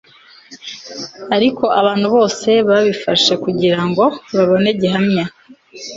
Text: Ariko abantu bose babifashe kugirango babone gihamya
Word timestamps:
Ariko 1.35 1.63
abantu 1.79 2.07
bose 2.15 2.49
babifashe 2.69 3.33
kugirango 3.43 4.03
babone 4.35 4.69
gihamya 4.79 5.25